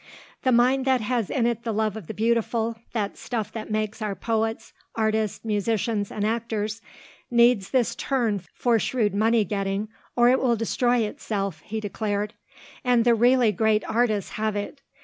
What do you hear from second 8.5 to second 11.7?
for shrewd money getting or it will destroy itself,"